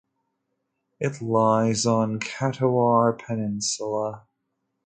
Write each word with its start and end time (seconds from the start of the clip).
It 0.99 1.21
lies 1.21 1.85
on 1.85 2.13
the 2.13 2.19
Kathiawar 2.25 3.19
peninsula. 3.19 4.23